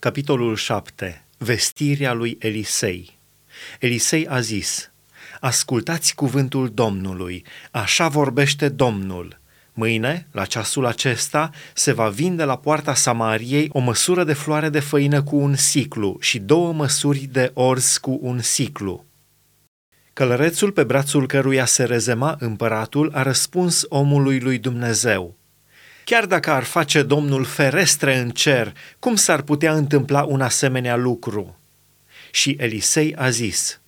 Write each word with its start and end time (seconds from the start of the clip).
Capitolul 0.00 0.56
7. 0.56 1.24
Vestirea 1.38 2.12
lui 2.12 2.36
Elisei. 2.40 3.18
Elisei 3.80 4.26
a 4.28 4.40
zis, 4.40 4.90
Ascultați 5.40 6.14
cuvântul 6.14 6.70
Domnului, 6.74 7.44
așa 7.70 8.08
vorbește 8.08 8.68
Domnul. 8.68 9.40
Mâine, 9.72 10.26
la 10.30 10.44
ceasul 10.44 10.86
acesta, 10.86 11.50
se 11.74 11.92
va 11.92 12.08
vinde 12.08 12.44
la 12.44 12.56
poarta 12.56 12.94
Samariei 12.94 13.68
o 13.72 13.78
măsură 13.78 14.24
de 14.24 14.32
floare 14.32 14.68
de 14.68 14.80
făină 14.80 15.22
cu 15.22 15.36
un 15.36 15.54
siclu 15.54 16.16
și 16.20 16.38
două 16.38 16.72
măsuri 16.72 17.18
de 17.18 17.50
orz 17.54 17.96
cu 17.96 18.18
un 18.22 18.40
siclu. 18.40 19.04
Călărețul 20.12 20.72
pe 20.72 20.84
brațul 20.84 21.26
căruia 21.26 21.64
se 21.64 21.84
rezema 21.84 22.36
împăratul 22.38 23.10
a 23.14 23.22
răspuns 23.22 23.84
omului 23.88 24.40
lui 24.40 24.58
Dumnezeu– 24.58 25.34
Chiar 26.10 26.26
dacă 26.26 26.50
ar 26.50 26.62
face 26.62 27.02
Domnul 27.02 27.44
ferestre 27.44 28.18
în 28.18 28.30
cer, 28.30 28.74
cum 28.98 29.14
s-ar 29.16 29.42
putea 29.42 29.74
întâmpla 29.74 30.22
un 30.22 30.40
asemenea 30.40 30.96
lucru? 30.96 31.58
Și 32.30 32.56
Elisei 32.58 33.14
a 33.14 33.30
zis, 33.30 33.80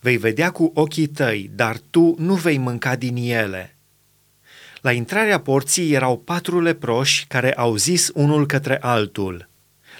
Vei 0.00 0.16
vedea 0.16 0.50
cu 0.50 0.70
ochii 0.74 1.06
tăi, 1.06 1.50
dar 1.54 1.76
tu 1.90 2.14
nu 2.18 2.34
vei 2.34 2.58
mânca 2.58 2.96
din 2.96 3.16
ele. 3.16 3.76
La 4.80 4.92
intrarea 4.92 5.40
porții 5.40 5.92
erau 5.92 6.18
patru 6.18 6.60
leproși 6.60 7.24
care 7.28 7.52
au 7.52 7.76
zis 7.76 8.10
unul 8.14 8.46
către 8.46 8.78
altul, 8.80 9.48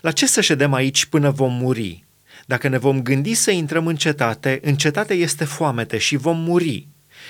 La 0.00 0.10
ce 0.10 0.26
să 0.26 0.40
ședem 0.40 0.72
aici 0.72 1.04
până 1.04 1.30
vom 1.30 1.52
muri? 1.52 2.04
Dacă 2.46 2.68
ne 2.68 2.78
vom 2.78 3.02
gândi 3.02 3.34
să 3.34 3.50
intrăm 3.50 3.86
în 3.86 3.96
cetate, 3.96 4.60
în 4.62 4.74
cetate 4.74 5.14
este 5.14 5.44
foamete 5.44 5.98
și 5.98 6.16
vom 6.16 6.38
muri. 6.38 6.86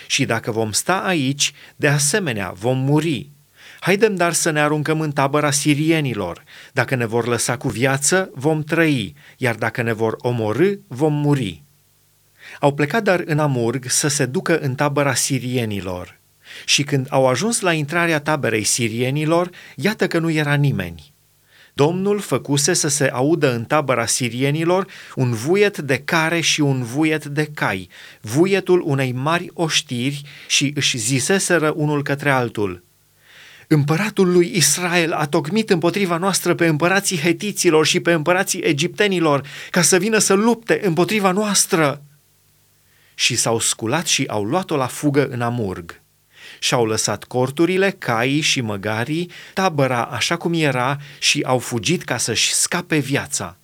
Și 0.06 0.24
dacă 0.24 0.50
vom 0.50 0.72
sta 0.72 0.96
aici, 0.96 1.52
de 1.76 1.88
asemenea 1.88 2.50
vom 2.50 2.78
muri. 2.78 3.30
Haidem 3.84 4.14
dar 4.14 4.32
să 4.32 4.50
ne 4.50 4.60
aruncăm 4.60 5.00
în 5.00 5.12
tabăra 5.12 5.50
sirienilor. 5.50 6.44
Dacă 6.72 6.94
ne 6.94 7.06
vor 7.06 7.26
lăsa 7.26 7.56
cu 7.56 7.68
viață, 7.68 8.30
vom 8.34 8.62
trăi, 8.62 9.14
iar 9.36 9.54
dacă 9.54 9.82
ne 9.82 9.92
vor 9.92 10.16
omorâ, 10.18 10.72
vom 10.86 11.12
muri. 11.12 11.62
Au 12.60 12.74
plecat 12.74 13.02
dar 13.02 13.22
în 13.26 13.38
Amurg 13.38 13.84
să 13.88 14.08
se 14.08 14.26
ducă 14.26 14.58
în 14.58 14.74
tabăra 14.74 15.14
sirienilor. 15.14 16.18
Și 16.64 16.82
când 16.82 17.06
au 17.10 17.26
ajuns 17.26 17.60
la 17.60 17.72
intrarea 17.72 18.20
taberei 18.20 18.64
sirienilor, 18.64 19.50
iată 19.76 20.06
că 20.06 20.18
nu 20.18 20.30
era 20.30 20.54
nimeni. 20.54 21.12
Domnul 21.72 22.20
făcuse 22.20 22.72
să 22.72 22.88
se 22.88 23.08
audă 23.08 23.54
în 23.54 23.64
tabăra 23.64 24.06
sirienilor 24.06 24.86
un 25.14 25.32
vuiet 25.32 25.78
de 25.78 25.98
care 25.98 26.40
și 26.40 26.60
un 26.60 26.82
vuiet 26.82 27.24
de 27.24 27.50
cai, 27.54 27.88
vuietul 28.20 28.82
unei 28.86 29.12
mari 29.12 29.50
oștiri 29.52 30.22
și 30.46 30.72
își 30.74 30.98
ziseseră 30.98 31.72
unul 31.76 32.02
către 32.02 32.30
altul– 32.30 32.82
Împăratul 33.72 34.32
lui 34.32 34.50
Israel 34.54 35.12
a 35.12 35.26
tocmit 35.26 35.70
împotriva 35.70 36.16
noastră 36.16 36.54
pe 36.54 36.66
împărații 36.66 37.18
hetiților 37.18 37.86
și 37.86 38.00
pe 38.00 38.12
împărații 38.12 38.60
egiptenilor 38.60 39.46
ca 39.70 39.82
să 39.82 39.96
vină 39.96 40.18
să 40.18 40.34
lupte 40.34 40.80
împotriva 40.82 41.30
noastră. 41.30 42.02
Și 43.14 43.36
s-au 43.36 43.58
sculat 43.58 44.06
și 44.06 44.24
au 44.28 44.44
luat-o 44.44 44.76
la 44.76 44.86
fugă 44.86 45.28
în 45.28 45.40
Amurg. 45.40 46.00
Și-au 46.58 46.86
lăsat 46.86 47.24
corturile, 47.24 47.90
caii 47.90 48.40
și 48.40 48.60
măgarii, 48.60 49.30
tabăra 49.54 50.02
așa 50.02 50.36
cum 50.36 50.52
era 50.52 50.98
și 51.18 51.42
au 51.46 51.58
fugit 51.58 52.02
ca 52.02 52.16
să-și 52.16 52.52
scape 52.54 52.98
viața. 52.98 53.56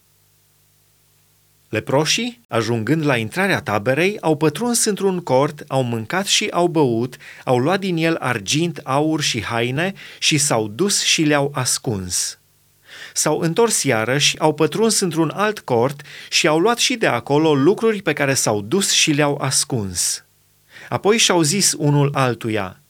Leproșii, 1.68 2.40
ajungând 2.48 3.04
la 3.04 3.16
intrarea 3.16 3.60
taberei, 3.60 4.20
au 4.20 4.36
pătruns 4.36 4.84
într-un 4.84 5.20
cort, 5.20 5.64
au 5.66 5.82
mâncat 5.82 6.26
și 6.26 6.48
au 6.50 6.66
băut, 6.66 7.16
au 7.44 7.58
luat 7.58 7.80
din 7.80 7.96
el 7.96 8.16
argint, 8.16 8.80
aur 8.84 9.20
și 9.20 9.44
haine 9.44 9.92
și 10.18 10.38
s-au 10.38 10.68
dus 10.68 11.02
și 11.02 11.22
le-au 11.22 11.52
ascuns. 11.54 12.38
S-au 13.12 13.38
întors 13.38 13.82
iarăși, 13.82 14.38
au 14.38 14.54
pătruns 14.54 15.00
într-un 15.00 15.32
alt 15.34 15.58
cort 15.58 16.00
și 16.30 16.46
au 16.46 16.58
luat 16.58 16.78
și 16.78 16.94
de 16.94 17.06
acolo 17.06 17.54
lucruri 17.54 18.02
pe 18.02 18.12
care 18.12 18.34
s-au 18.34 18.60
dus 18.60 18.90
și 18.90 19.10
le-au 19.10 19.38
ascuns. 19.40 20.24
Apoi 20.88 21.16
și-au 21.16 21.42
zis 21.42 21.74
unul 21.78 22.10
altuia, 22.14 22.80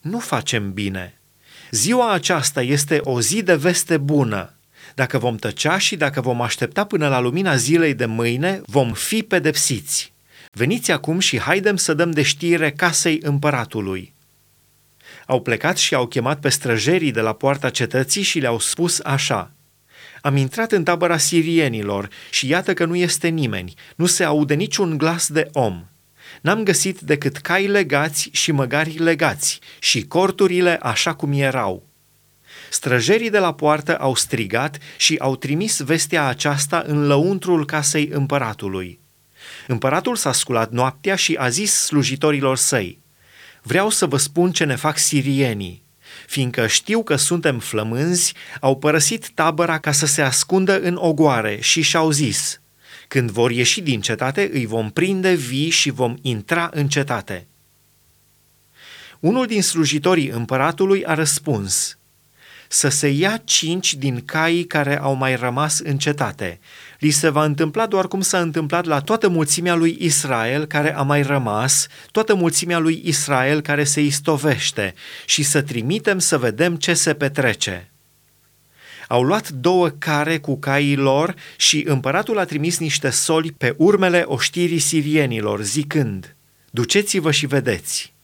Nu 0.00 0.18
facem 0.18 0.72
bine. 0.72 1.20
Ziua 1.70 2.12
aceasta 2.12 2.62
este 2.62 3.00
o 3.02 3.20
zi 3.20 3.42
de 3.42 3.54
veste 3.54 3.96
bună 3.96 4.55
dacă 4.96 5.18
vom 5.18 5.36
tăcea 5.36 5.78
și 5.78 5.96
dacă 5.96 6.20
vom 6.20 6.40
aștepta 6.40 6.84
până 6.84 7.08
la 7.08 7.20
lumina 7.20 7.56
zilei 7.56 7.94
de 7.94 8.06
mâine, 8.06 8.60
vom 8.66 8.92
fi 8.92 9.22
pedepsiți. 9.22 10.12
Veniți 10.52 10.90
acum 10.90 11.18
și 11.18 11.40
haidem 11.40 11.76
să 11.76 11.94
dăm 11.94 12.10
de 12.10 12.22
știre 12.22 12.70
casei 12.70 13.18
împăratului. 13.22 14.14
Au 15.26 15.40
plecat 15.40 15.76
și 15.76 15.94
au 15.94 16.06
chemat 16.06 16.40
pe 16.40 16.48
străjerii 16.48 17.10
de 17.10 17.20
la 17.20 17.32
poarta 17.32 17.70
cetății 17.70 18.22
și 18.22 18.38
le-au 18.38 18.58
spus 18.58 19.00
așa. 19.02 19.50
Am 20.20 20.36
intrat 20.36 20.72
în 20.72 20.84
tabăra 20.84 21.18
sirienilor 21.18 22.08
și 22.30 22.48
iată 22.48 22.74
că 22.74 22.84
nu 22.84 22.96
este 22.96 23.28
nimeni, 23.28 23.74
nu 23.96 24.06
se 24.06 24.24
aude 24.24 24.54
niciun 24.54 24.98
glas 24.98 25.28
de 25.28 25.48
om. 25.52 25.84
N-am 26.40 26.62
găsit 26.62 27.00
decât 27.00 27.36
cai 27.36 27.66
legați 27.66 28.28
și 28.32 28.52
măgari 28.52 28.98
legați 28.98 29.58
și 29.78 30.06
corturile 30.06 30.78
așa 30.82 31.14
cum 31.14 31.32
erau. 31.32 31.85
Străjerii 32.70 33.30
de 33.30 33.38
la 33.38 33.54
poartă 33.54 33.98
au 33.98 34.14
strigat 34.14 34.78
și 34.96 35.16
au 35.18 35.36
trimis 35.36 35.80
vestea 35.80 36.26
aceasta 36.26 36.82
în 36.86 37.06
lăuntrul 37.06 37.64
casei 37.66 38.08
împăratului. 38.12 39.00
Împăratul 39.66 40.16
s-a 40.16 40.32
sculat 40.32 40.70
noaptea 40.70 41.14
și 41.14 41.36
a 41.38 41.48
zis 41.48 41.72
slujitorilor 41.72 42.56
săi, 42.56 42.98
Vreau 43.62 43.90
să 43.90 44.06
vă 44.06 44.16
spun 44.16 44.52
ce 44.52 44.64
ne 44.64 44.74
fac 44.74 44.98
sirienii. 44.98 45.84
Fiindcă 46.26 46.66
știu 46.66 47.02
că 47.02 47.16
suntem 47.16 47.58
flămânzi, 47.58 48.34
au 48.60 48.76
părăsit 48.76 49.30
tabăra 49.30 49.78
ca 49.78 49.92
să 49.92 50.06
se 50.06 50.22
ascundă 50.22 50.80
în 50.80 50.96
ogoare 51.00 51.58
și 51.60 51.82
și-au 51.82 52.10
zis, 52.10 52.60
Când 53.08 53.30
vor 53.30 53.50
ieși 53.50 53.80
din 53.80 54.00
cetate, 54.00 54.50
îi 54.52 54.66
vom 54.66 54.90
prinde 54.90 55.34
vii 55.34 55.70
și 55.70 55.90
vom 55.90 56.16
intra 56.22 56.70
în 56.72 56.88
cetate. 56.88 57.46
Unul 59.20 59.46
din 59.46 59.62
slujitorii 59.62 60.28
împăratului 60.28 61.04
a 61.04 61.14
răspuns, 61.14 61.98
să 62.68 62.88
se 62.88 63.08
ia 63.08 63.40
cinci 63.44 63.94
din 63.94 64.22
caii 64.24 64.64
care 64.64 64.98
au 64.98 65.14
mai 65.14 65.36
rămas 65.36 65.78
în 65.78 65.98
cetate. 65.98 66.60
Li 66.98 67.10
se 67.10 67.28
va 67.28 67.44
întâmpla 67.44 67.86
doar 67.86 68.08
cum 68.08 68.20
s-a 68.20 68.40
întâmplat 68.40 68.84
la 68.84 69.00
toată 69.00 69.28
mulțimea 69.28 69.74
lui 69.74 69.96
Israel 70.00 70.64
care 70.64 70.94
a 70.94 71.02
mai 71.02 71.22
rămas, 71.22 71.86
toată 72.10 72.34
mulțimea 72.34 72.78
lui 72.78 73.02
Israel 73.04 73.60
care 73.60 73.84
se 73.84 74.00
istovește 74.00 74.94
și 75.24 75.42
să 75.42 75.62
trimitem 75.62 76.18
să 76.18 76.38
vedem 76.38 76.76
ce 76.76 76.94
se 76.94 77.14
petrece. 77.14 77.90
Au 79.08 79.22
luat 79.22 79.48
două 79.48 79.88
care 79.88 80.38
cu 80.38 80.58
caii 80.58 80.96
lor 80.96 81.34
și 81.56 81.84
împăratul 81.86 82.38
a 82.38 82.44
trimis 82.44 82.78
niște 82.78 83.10
soli 83.10 83.52
pe 83.52 83.74
urmele 83.76 84.22
oștirii 84.26 84.78
sirienilor, 84.78 85.62
zicând, 85.62 86.36
Duceți-vă 86.70 87.30
și 87.30 87.46
vedeți. 87.46 88.15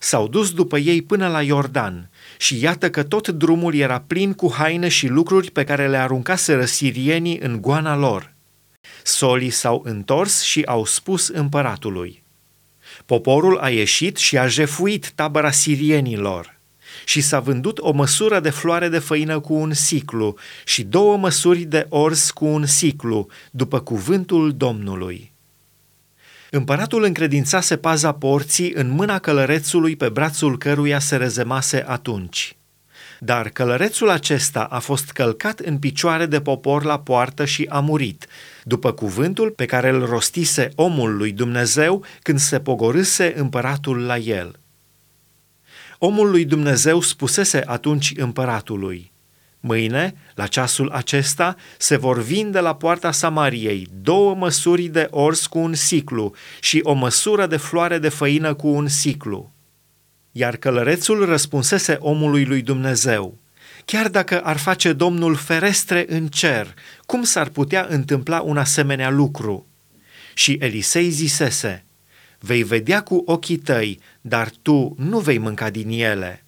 S-au 0.00 0.28
dus 0.28 0.52
după 0.52 0.78
ei 0.78 1.02
până 1.02 1.28
la 1.28 1.42
Iordan 1.42 2.10
și 2.38 2.62
iată 2.62 2.90
că 2.90 3.02
tot 3.02 3.28
drumul 3.28 3.74
era 3.74 4.00
plin 4.00 4.32
cu 4.32 4.52
haine 4.52 4.88
și 4.88 5.06
lucruri 5.06 5.50
pe 5.50 5.64
care 5.64 5.88
le 5.88 5.96
aruncaseră 5.96 6.64
sirienii 6.64 7.38
în 7.38 7.60
goana 7.60 7.96
lor. 7.96 8.32
Solii 9.02 9.50
s-au 9.50 9.82
întors 9.84 10.42
și 10.42 10.62
au 10.62 10.84
spus 10.84 11.28
împăratului. 11.28 12.22
Poporul 13.06 13.58
a 13.58 13.70
ieșit 13.70 14.16
și 14.16 14.38
a 14.38 14.46
jefuit 14.46 15.12
tabăra 15.14 15.50
sirienilor 15.50 16.58
și 17.04 17.20
s-a 17.20 17.40
vândut 17.40 17.78
o 17.78 17.92
măsură 17.92 18.40
de 18.40 18.50
floare 18.50 18.88
de 18.88 18.98
făină 18.98 19.40
cu 19.40 19.54
un 19.54 19.72
siclu 19.72 20.36
și 20.64 20.82
două 20.82 21.16
măsuri 21.16 21.60
de 21.60 21.86
orz 21.88 22.30
cu 22.30 22.44
un 22.44 22.66
siclu, 22.66 23.28
după 23.50 23.80
cuvântul 23.80 24.52
Domnului. 24.56 25.33
Împăratul 26.56 27.02
încredințase 27.02 27.76
paza 27.76 28.12
porții 28.12 28.72
în 28.72 28.88
mâna 28.88 29.18
călărețului 29.18 29.96
pe 29.96 30.08
brațul 30.08 30.58
căruia 30.58 30.98
se 30.98 31.16
rezemase 31.16 31.84
atunci. 31.86 32.56
Dar 33.20 33.48
călărețul 33.48 34.10
acesta 34.10 34.62
a 34.62 34.78
fost 34.78 35.10
călcat 35.10 35.58
în 35.58 35.78
picioare 35.78 36.26
de 36.26 36.40
popor 36.40 36.84
la 36.84 36.98
poartă 36.98 37.44
și 37.44 37.66
a 37.68 37.80
murit, 37.80 38.26
după 38.64 38.92
cuvântul 38.92 39.50
pe 39.50 39.64
care 39.64 39.88
îl 39.88 40.06
rostise 40.06 40.68
omul 40.74 41.16
lui 41.16 41.32
Dumnezeu 41.32 42.04
când 42.22 42.38
se 42.38 42.60
pogorâse 42.60 43.32
împăratul 43.36 44.04
la 44.04 44.16
el. 44.16 44.58
Omul 45.98 46.30
lui 46.30 46.44
Dumnezeu 46.44 47.00
spusese 47.00 47.62
atunci 47.66 48.12
împăratului– 48.16 49.12
Mâine, 49.66 50.14
la 50.34 50.46
ceasul 50.46 50.90
acesta, 50.90 51.56
se 51.78 51.96
vor 51.96 52.22
vinde 52.22 52.60
la 52.60 52.74
poarta 52.74 53.10
Samariei 53.10 53.88
două 54.02 54.34
măsuri 54.34 54.82
de 54.82 55.06
ors 55.10 55.46
cu 55.46 55.58
un 55.58 55.74
siclu 55.74 56.34
și 56.60 56.80
o 56.82 56.92
măsură 56.92 57.46
de 57.46 57.56
floare 57.56 57.98
de 57.98 58.08
făină 58.08 58.54
cu 58.54 58.68
un 58.68 58.88
siclu. 58.88 59.52
Iar 60.32 60.56
călărețul 60.56 61.24
răspunsese 61.24 61.96
omului 62.00 62.44
lui 62.44 62.62
Dumnezeu, 62.62 63.38
Chiar 63.84 64.08
dacă 64.08 64.40
ar 64.40 64.56
face 64.56 64.92
Domnul 64.92 65.34
ferestre 65.34 66.04
în 66.08 66.26
cer, 66.28 66.74
cum 67.06 67.22
s-ar 67.22 67.48
putea 67.48 67.86
întâmpla 67.88 68.40
un 68.40 68.56
asemenea 68.56 69.10
lucru? 69.10 69.66
Și 70.34 70.56
Elisei 70.60 71.10
zisese, 71.10 71.84
Vei 72.38 72.62
vedea 72.62 73.02
cu 73.02 73.22
ochii 73.26 73.58
tăi, 73.58 74.00
dar 74.20 74.50
tu 74.62 74.94
nu 74.98 75.18
vei 75.18 75.38
mânca 75.38 75.70
din 75.70 75.88
ele. 75.88 76.44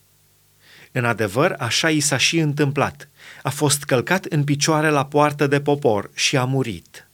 În 0.96 1.04
adevăr, 1.04 1.54
așa 1.58 1.90
i 1.90 2.00
s-a 2.00 2.16
și 2.16 2.38
întâmplat. 2.38 3.08
a 3.42 3.50
fost 3.50 3.84
călcat 3.84 4.24
în 4.24 4.44
picioare 4.44 4.88
la 4.88 5.06
poartă 5.06 5.46
de 5.46 5.60
popor 5.60 6.10
și 6.14 6.36
a 6.36 6.44
murit. 6.44 7.05